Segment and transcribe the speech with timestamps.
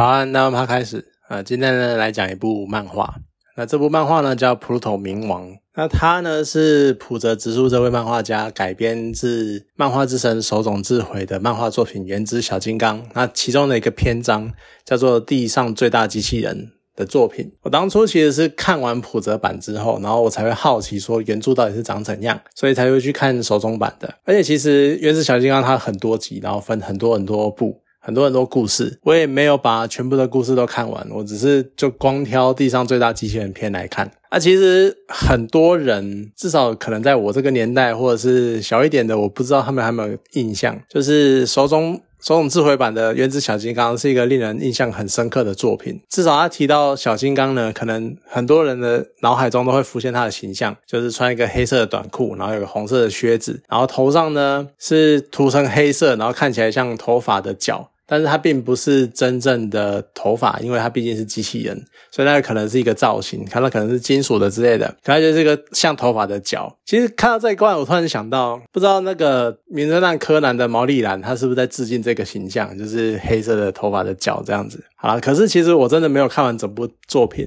[0.00, 1.42] 好啊，那我们开始啊。
[1.42, 3.16] 今天呢，来讲一部漫画。
[3.54, 5.46] 那这部漫画呢，叫《普鲁托冥王》。
[5.74, 13.02] 那它呢，是浦泽直树这位漫画家改编自漫画之神手冢治回的漫画作品《原子小金刚》。
[13.12, 14.50] 那其中的一个篇章
[14.86, 17.52] 叫做《地上最大机器人》的作品。
[17.60, 24.14] 我当初其实是看完普泽版之后，然后我才会好奇说原著到底是长怎样，所以才会去看手冢版的。
[24.24, 27.82] 而且其实《原子小金刚》它很多集，然后分很多很多部。
[28.00, 34.10] 很多很多故事，我也没有把全部的故事都看完，我只是就光挑地上最大机器人片来看。
[34.30, 46.00] 啊，其实很多人至少可能在我这个年代，或者是小一点的，我不知道他们有没有印象，就是手中总统智慧版的《原子小金刚》是一个令人印象很深刻的作品。
[46.08, 57.90] 至少他提到小金刚呢，可能很多人的脑海中都会浮现他的形象，就是穿一个黑色的短裤，然后有个红色的靴子，然后头上呢是涂成黑色，然后看起来像头发的角。
[58.10, 66.76] 但是它并不是真正的头发，因为它毕竟是机器人，所以那可能是一个造型，看到可能是金属的之类的，可能就是一个像头发的角。
[66.84, 74.82] 其实看到这一关，我突然想到，不知道那个名侦探柯南的毛利兰，他是不是在致敬这个形象，就是黑色的头发的角这样子。
[74.96, 77.46] 好了，可是其实我真的没有看完整部作品，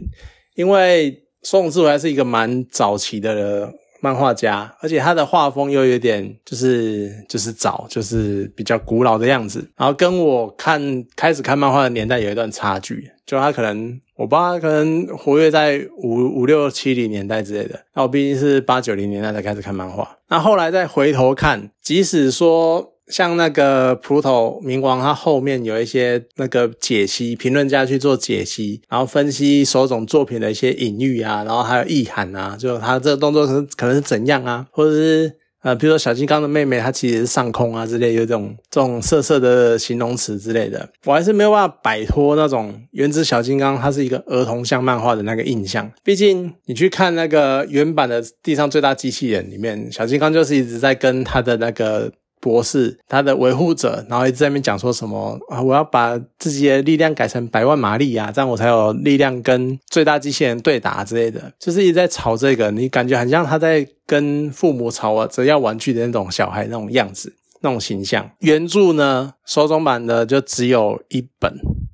[0.55, 3.73] 因为宋智还是一个蛮早期的。
[4.03, 22.92] 漫画家，而且他的画风又有点就是就是早，就是比较古老的样子，然后跟我看开始看漫画的年代有一段差距，就他可能我爸可能活跃在五五六七零年代之类的，那我毕竟是八九零年代才开始看漫画，那后来再回头看，即使说。
[23.07, 45.89] 像那个普头冥王，他后面有一些那个解析评论家去做解析，然后分析手冢作品的一些隐喻啊，然后还有意涵啊，就他这个动作可能可能是怎样啊，或者是呃，比如说小金刚的妹妹，她其实是上空啊之类，有种这种色色的形容词之类的，我还是没有办法摆脱那种原子小金刚它是一个儿童像漫画的那个印象。
[46.03, 52.11] 毕竟你去看那个原版的地上最大机器人里面，小金刚就是一直在跟他的那个。
[52.43, 68.29] 博士，他的维护者，然后一直在那边讲说什么啊，我要把自己的力量改成百万马力啊，这样我才有力量跟最大机器人对打之类的，就是一直在吵这个，你感觉很像他在跟父母吵啊，只要玩具的那种小孩那种样子，那种形象。
[68.39, 71.53] 原著呢，手中版的就只有一本，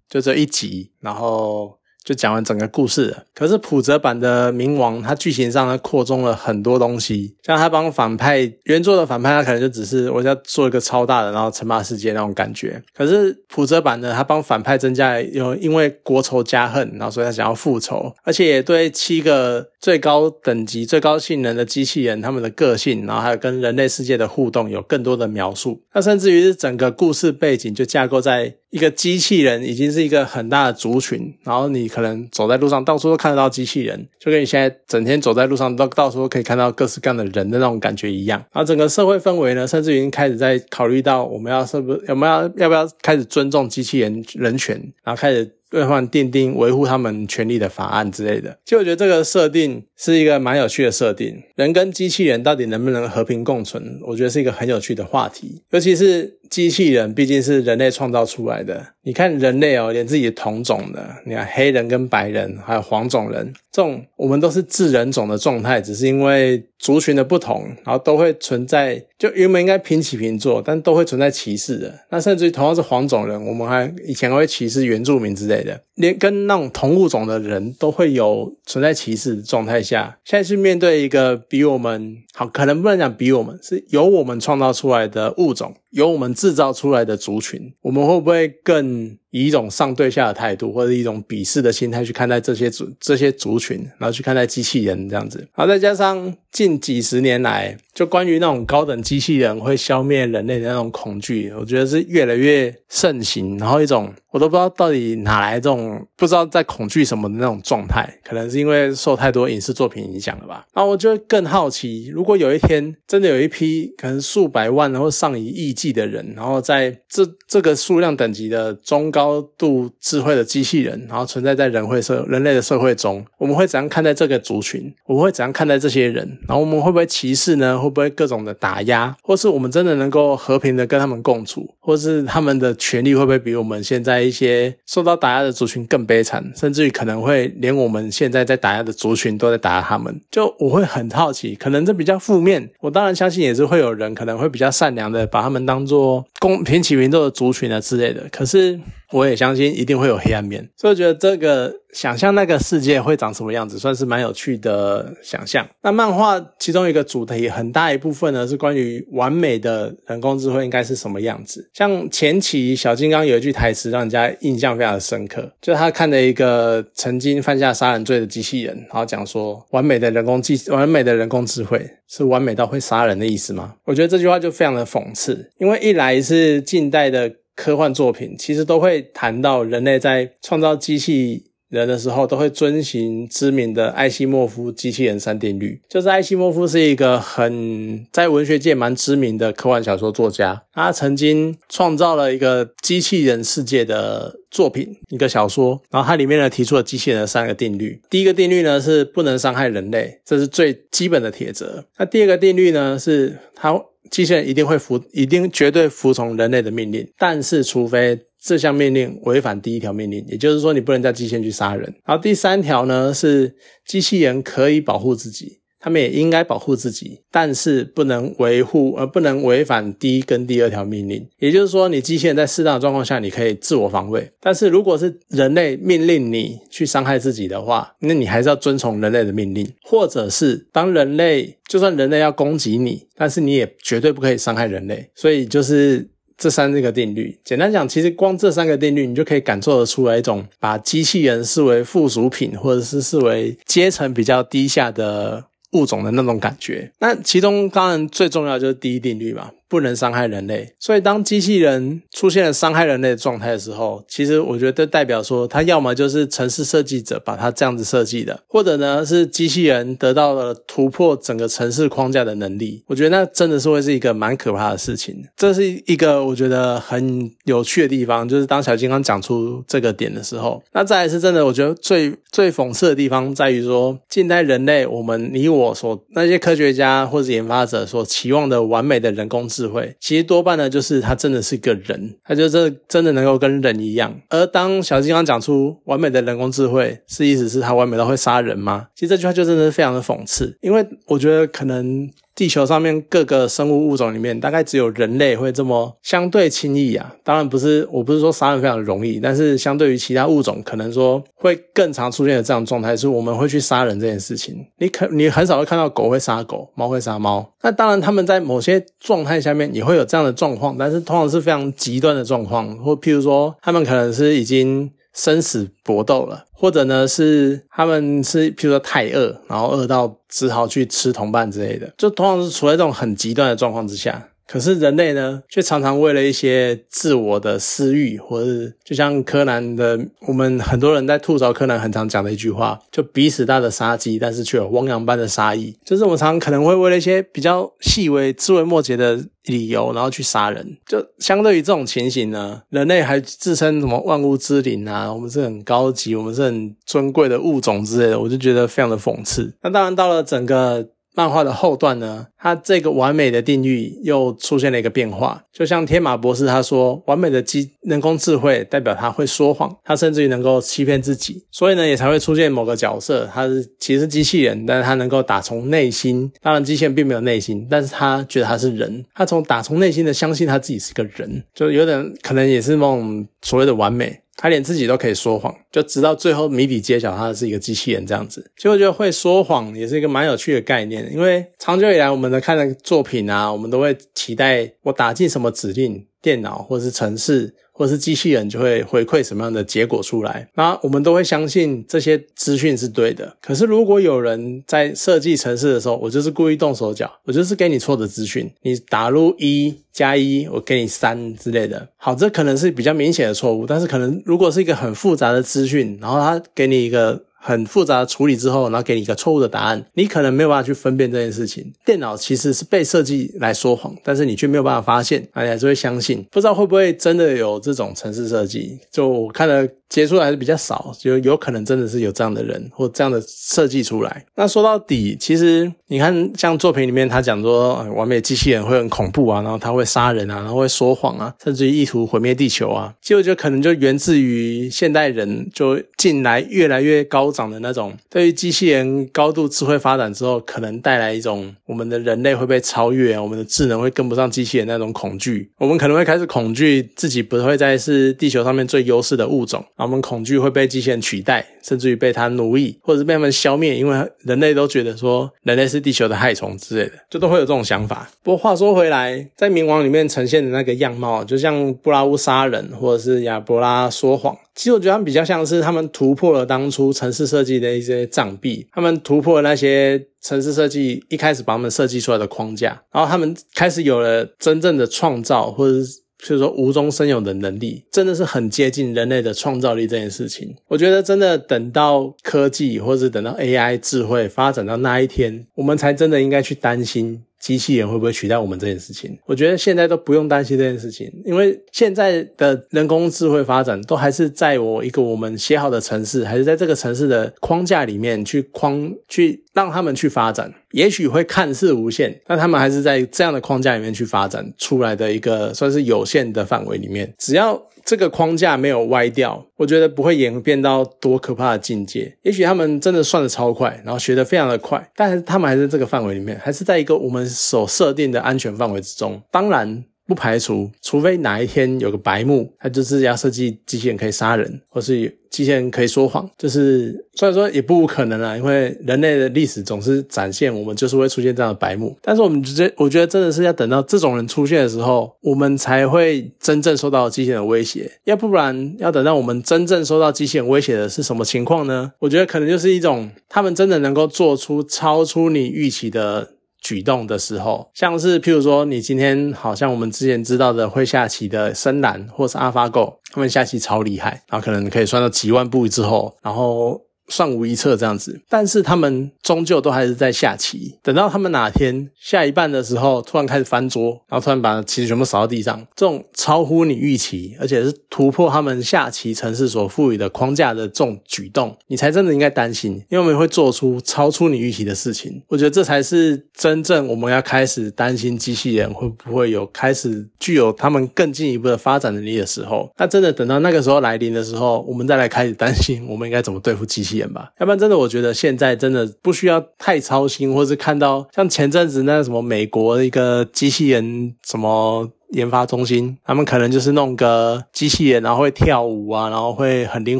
[0.10, 1.79] 就这一集，然后。
[2.04, 3.24] 就讲完整个故事了。
[3.34, 12.82] 可是普泽版的冥王，它剧情上呢扩充了很多东西，像他帮反派原作的反派，他可能就只是我要做一个超大的，然后称霸世界那种感觉。
[12.96, 25.82] 可是普泽版的，他帮反派增加了有因为国仇家恨，然后所以他想要复仇，而且也对七个最高等级、最高性能的机器人他们的个性，然后还有跟人类世界的互动有更多的描述。
[25.94, 28.56] 那甚至于是整个故事背景就架构在。
[28.70, 38.40] 一个机器人已经是一个很大的族群，然后你可能走在路上，到处都看得到机器人，就跟你现在整天走在路上，都到处都可以看到各式各样的人的那种感觉一样。
[38.54, 45.56] 然后整个社会氛围呢，甚至已经开始在考虑到我们要是不是有没有要不要开始尊重机器人人权，然后开始。
[45.72, 51.44] 兑换奠定维护他们权利的法案之类的，其实我觉得这个设定是一个蛮有趣的设定。
[51.56, 54.00] 人跟机器人到底能不能和平共存？
[54.08, 55.62] 我觉得是一个很有趣的话题。
[55.70, 69.06] 尤其是机器人毕竟是人类创造出来的，你看人类哦，连自己同种的，你看黑人跟白人，还有黄种人，这种我们都是自人种的状态，只是因为族群的不同，然后都会存在。
[69.20, 71.94] 就原本应该平起平坐，但都会存在歧视的。
[72.10, 85.76] 那甚至于同样是黄种人，我们还以前会歧视原住民之类的，连跟那种同物种的人都会有存在歧视的状态下，现在去面对一个比我们好，可能不能讲比我们是由我们创造出来的物种。
[85.90, 95.40] 由我们制造出来的族群，我们会不会更以一种上对下的态度，或者一种鄙视的心态去看待这些族这些族群，然后去看待机器人这样子？
[95.56, 103.58] 然后再加上近几十年来，就关于那种高等机器人会消灭人类的那种恐惧，我觉得是越来越盛行。
[103.58, 110.66] 然后一种我都不知道到底哪来这种不知道在恐惧什么的那种状态，可能是因为受太多影视作品影响了吧？
[110.74, 115.74] 然后我就更好奇，如果有一天真的有一批可能数百万或上亿亿。
[115.80, 124.94] 计的人，然后在这这个数量等级的中高高度智慧的机器人，然后存在在人会社人类的社会中，我们会怎样看待这个族群？
[125.06, 126.26] 我们会怎样看待这些人？
[126.48, 127.78] 然后我们会不会歧视呢？
[127.78, 129.14] 会不会各种的打压？
[129.22, 131.70] 或是我们真的能够和平的跟他们共处？
[131.90, 140.22] 或是他们的权利会不会比我们现在一些受到打压的族群更悲惨，甚至于可能会连我们现在在打压的族群都在打压他们？
[140.30, 142.70] 就我会很好奇，可能这比较负面。
[142.80, 148.28] 我当然相信也是会有人可能会比较善良的，把他们当做公平起民众的族群啊之类的。
[148.32, 148.80] 可是。
[149.12, 155.68] 我也相信一定会有黑暗面，所以我觉得这个想象那个世界会长什么样子，算是蛮有趣的想象。
[155.82, 161.70] 那漫画其中一个主题很大一部分呢，是关于完美的人工智慧应该是什么样子。
[161.74, 173.76] 像前期小金刚有一句台词让人家印象非常的深刻，就是他看了一个曾经犯下杀人罪的机器人，然后讲说完美的人工技完美的人工智慧是完美到会杀人的意思吗？
[173.86, 177.32] 我觉得这句话就非常的讽刺，因为一来是近代的。
[177.60, 185.80] 科幻作品其实都会谈到人类在创造机器人的时候，都会遵循知名的艾西莫夫机器人三定律。
[185.88, 195.80] 就是艾西莫夫是一个很在文学界蛮知名的科幻小说作家，他曾经创造了一个机器人世界的作品，一个小说。
[195.92, 198.02] 然后他里面呢提出了机器人的三个定律。
[198.10, 201.86] 第一个定律呢是不能伤害人类，这是最基本的铁则。
[201.98, 203.80] 那第二个定律呢是他。
[204.10, 211.94] 机器人一定会服，一定绝对服从人类的命令，但是除非这项命令违反第一条命令，也就是说你不能在机器人去杀人。
[212.06, 213.56] 然后第三条呢是
[213.86, 215.60] 机器人可以保护自己。
[215.82, 221.26] 他们也应该保护自己，但是不能维护，而不能违反第一跟第二条命令。
[221.38, 224.30] 也就是说，你机器人在适当的状况下，你可以自我防卫。
[224.42, 229.66] 但是如果是人类命令你去伤害自己的话，那你还是要遵从人类的命令。
[229.84, 235.10] 或者是当人类就算人类要攻击你，但是你也绝对不可以伤害人类。
[235.16, 236.10] 所以就是。
[236.40, 245.44] 这三个定律，简单讲，其实光这三个定律，你就可以感受得出来一种把机器人视为附属品，或者是视为阶层比较低下的
[245.74, 246.90] 物种的那种感觉。
[247.00, 249.52] 那其中当然最重要就是第一定律嘛。
[249.70, 262.84] 不能伤害人类，所以当机器人出现了伤害人类的状态的时候，其实我觉得代表说，它要么就是城市设计者把它这样子设计的，或者呢是机器人得到了突破整个城市框架的能力。
[262.88, 265.24] 我觉得那真的是会是一个蛮可怕的事情。
[265.38, 284.16] 这是一个我觉得很有趣的地方，就是当小金刚讲出这个点的时候，那再来是真的，我觉得最最讽刺的地方在于说，近代人类我们你我所那些科学家或者研发者所期望的完美的人工智智慧其实多半呢，就是他真的是个人，他就真真的能够跟人一样。
[284.30, 288.88] 而当小金刚讲出完美的人工智慧，是意思是他完美到会杀人吗？
[288.96, 292.10] 其实这句话就真的是非常的讽刺，因为我觉得可能。
[292.40, 297.14] 地球上面各个生物物种里面，大概只有人类会这么相对轻易啊。
[297.22, 304.56] 当然不是，我不是说杀人非常容易，但是相对于其他物种，可能说会更常出现的这样状态，是我们会去杀人这件事情。
[304.78, 307.46] 你可你很少会看到狗会杀狗，猫会杀猫。
[307.62, 314.90] 那当然，他们在某些状态下面也会有这样的状况，但是通常是非常极端的状况，或譬如说，他们可能是已经。
[315.20, 324.29] 生死搏斗了，或者呢是他们是譬如说太饿，然后饿到只好去吃同伴之类的，就通常是处在这种很极端的状况之下。
[324.50, 335.78] 可是人类呢，却常常为了一些自我的私欲，或者是就像柯南的，我们很多人在吐槽柯南很常讲的一句话，就彼此大的杀机，但是却有汪洋般的杀意。
[335.86, 340.78] 就是我们常常可能会为了一些比较细微、枝微末节的理由，然后去杀人。
[340.88, 349.54] 就相对于这种情形呢，人类还自称什么万物之灵啊，我们是很高级，我们是很尊贵的物种之类的，我就觉得非常的讽刺。
[349.62, 350.90] 那当然到了整个。
[351.20, 355.44] 漫画的后段呢，它这个完美的定律又出现了一个变化。
[355.52, 374.22] 就像天马博士他说，完美的机人工智慧代表他会说谎，他甚至于能够欺骗自己，所以呢，也才会出现某个角色，他是其实机器人，但是他能够打从内心，当然机器人并没有内心，但是他觉得他是人，他从打从内心的相信他自己是个人，就有点可能也是那种所谓的完美。
[374.42, 378.50] 他连自己都可以说谎，就直到最后谜底揭晓，他是一个机器人这样子。
[378.56, 387.56] 其实我觉得会说谎也是一个蛮有趣的概念，因为长久以来我们的看的作品啊，我们都会期待我打进什么指令，电脑或是城市。
[387.72, 393.38] 或是机器人就会回馈什么样的结果出来，那我们都会相信这些资讯是对的。
[393.42, 401.88] 可是如果有人在设计城市的时候，我就是故意动手脚，我就是给你错的资讯，你打入一加一，我给你三之类的。
[401.96, 407.24] 好，这可能是比较明显的错误，但是可能如果是一个很复杂的资讯，然后他给你一个。
[407.42, 411.74] 很复杂的处理之后，然后给你一个错误的答案，你可能没有办法去分辨这件事情。
[411.86, 416.26] 电脑其实是被设计来说谎，但是你却没有办法发现，而且还是会相信。
[416.32, 418.78] 不知道会不会真的有这种城市设计？
[418.92, 424.24] 就我看了接触还是比较少，就有可能真的是有这样的人或这样的设计出来。
[424.36, 432.94] 那说到底，其实你看，像作品里面他讲说，完美机器人会很恐怖啊，然后他会杀人啊，然后会说谎啊，甚至于意图毁灭地球啊。
[433.02, 445.50] 其实我觉得可能就源自于现代人就近来越来越高涨的那种对于机器人高度智慧发展之后，可能带来一种我们的人类会被超越，我们的智能会跟不上机器人那种恐惧。
[445.58, 449.66] 我们可能会开始恐惧自己不会再是地球上面最优势的物种。
[449.84, 458.10] 我们恐惧会被机器人取代，甚至于被它奴役，或者是被他们消灭，因为人类都觉得说人类是地球的害虫之类的，就都会有这种想法。
[458.22, 476.02] 不过话说回来，在冥王里面呈现的那个样貌，就像布拉乌杀人，或者是亚伯拉说谎，其实我觉得他们比较像是他们突破了当初城市设计的一些障壁，他们突破了那些城市设计一开始把他们设计出来的框架，然后他们开始有了真正的创造，或者是。
[476.22, 480.54] 所以说无中生有的能力，真的是很接近人类的创造力这件事情。
[480.68, 487.24] 我觉得真的等到科技，或者等到 AI 智慧发展到那一天，我们才真的应该去担心。
[487.40, 489.18] 机器人会不会取代我们这件事情？
[489.26, 500.54] 我觉得现在都不用担心这件事情，因为现在的人工智慧发展都还是在我一个我们写好的城市，还是在这个城市的框架里面去框去让他们去发展。
[500.72, 507.70] 也许会看似无限，但他们还是在这样的框架里面去发展出来的一个算是有限的范围里面，只要。
[507.90, 512.16] 这个框架没有歪掉，我觉得不会演变到多可怕的境界。
[512.22, 519.20] 也许他们真的算的超快，然后学的非常的快，但是他们还是这个范围里面，还是在一个我们所设定的安全范围之中。
[519.32, 519.84] 当然。
[520.10, 531.96] 不排除，除非哪一天有个白目，他就是要设计机器人可以杀人，或是机器人可以说谎，就是虽然说也不无可能啊，因为人类的历史总是展现我们就是会出现这样的白目。
[532.02, 537.92] 但是我们直接，我觉得真的是要等到这种人出现的时候，我们才会真正受到机器人威胁。
[538.06, 541.92] 要不然，要等到我们真正受到机器人威胁的是什么情况呢？
[542.00, 546.32] 我觉得可能就是一种他们真的能够做出超出你预期的。
[546.62, 556.82] 举动的时候，像是譬如说，你今天好像我们之前知道的会下棋的深蓝或是 AlphaGo，，他们下棋超厉害，然后可能可以算到几万步之后，然后。
[557.10, 560.76] 算无一策这样子，但是他们终究都还是在下棋。
[560.82, 575.22] 等到他们哪天下一半的时候，突然开始翻桌，然后突然把棋子全部扫到地上，这种超乎你预期，而且是突破他们下棋城市所赋予的框架的这种举动，你才真的应该担心，因为我们会做出超出你预期的事情。
[575.28, 582.70] 我觉得这才是真正我们要开始担心机器人会不会有开始具有他们更进一步的发展能力的时候。
[582.78, 586.99] 那真的等到那个时候来临的时候，我们再来开始担心，我们应该怎么对付机器。
[587.14, 600.00] 吧，要不然真的，我觉得现在真的不需要太操心，或是看到像前阵子那什么美国一个机器人什么研发中心，他们可能就是弄个机器人，然后会跳舞啊，然后会很灵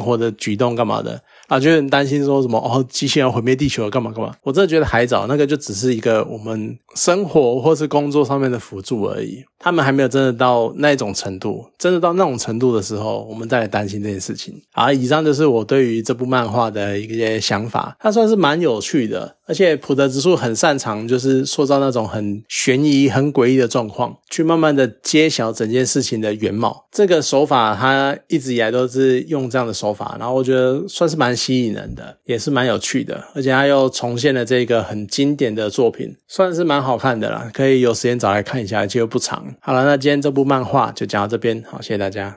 [0.00, 1.20] 活的举动干嘛的。
[1.48, 4.32] 啊， 就很担心说什么哦，机器人毁灭地球干嘛干嘛？
[4.44, 9.42] 我真的觉得还早，那个就只是一个我们生活或是工作上面的辅助而已。
[9.58, 14.54] 他们还没有真的到那种程度，真的到那种程度的时候，我们再来担心这件事情。
[14.72, 26.86] 好，以上就是我对于这部漫画的一些想法，它算是蛮有趣的，而且普德直树很擅长就是塑造那种很悬疑、很诡异的状况，去慢慢的揭晓整件事情的原貌。
[26.90, 31.30] 这个手法他一直以来都是用这样的手法，然后我觉得算是蛮。
[31.40, 37.46] 吸引人的也是蛮有趣的，而且他又重现了这个很经典的作品，算是蛮蛮好看的啦。
[37.52, 39.44] 可以有时间找来看一下，而且又不长。
[39.60, 42.34] 好了，那今天这部漫画就讲到这边，好，谢谢大家。